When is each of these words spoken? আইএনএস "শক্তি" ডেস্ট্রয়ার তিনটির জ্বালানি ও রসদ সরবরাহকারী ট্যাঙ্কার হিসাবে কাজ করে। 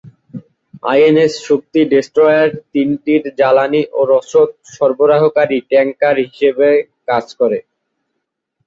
আইএনএস 0.83 1.33
"শক্তি" 1.47 1.81
ডেস্ট্রয়ার 1.91 2.49
তিনটির 2.73 3.23
জ্বালানি 3.39 3.81
ও 3.91 4.09
রসদ 4.11 4.49
সরবরাহকারী 4.73 5.57
ট্যাঙ্কার 5.69 6.15
হিসাবে 6.25 6.69
কাজ 7.07 7.25
করে। 7.39 7.59